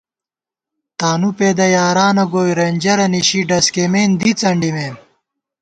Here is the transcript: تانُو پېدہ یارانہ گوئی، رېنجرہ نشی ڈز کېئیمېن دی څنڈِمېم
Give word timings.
تانُو 0.99 1.29
پېدہ 1.37 1.65
یارانہ 1.75 2.25
گوئی، 2.31 2.53
رېنجرہ 2.57 3.07
نشی 3.13 3.41
ڈز 3.49 3.65
کېئیمېن 3.73 4.09
دی 4.19 4.31
څنڈِمېم 4.39 4.95